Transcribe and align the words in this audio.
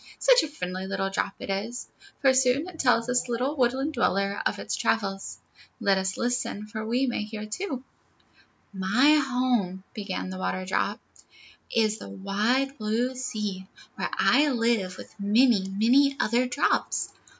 Such 0.17 0.41
a 0.41 0.47
friendly 0.47 0.87
little 0.87 1.11
drop 1.11 1.33
it 1.37 1.51
is, 1.51 1.87
for 2.21 2.33
soon 2.33 2.67
it 2.67 2.79
tells 2.79 3.05
this 3.05 3.29
little 3.29 3.55
woodland 3.55 3.93
dweller 3.93 4.41
of 4.47 4.57
all 4.57 4.63
its 4.65 4.75
travels. 4.75 5.37
Let 5.79 5.99
us 5.99 6.17
listen, 6.17 6.65
for 6.65 6.83
we 6.83 7.05
may 7.05 7.21
hear 7.23 7.45
too: 7.45 7.83
"My 8.73 9.17
home," 9.23 9.83
began 9.93 10.31
the 10.31 10.37
Waterdrop, 10.39 10.97
"is 11.71 12.01
in 12.01 12.09
the 12.09 12.17
wide 12.17 12.79
blue 12.79 13.13
sea, 13.13 13.67
where 13.93 14.09
I 14.13 14.49
live 14.49 14.97
with 14.97 15.13
many, 15.19 15.67
many 15.69 16.17
other 16.19 16.47
drops. 16.47 17.13